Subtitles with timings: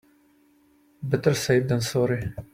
[1.03, 2.33] Better safe than sorry.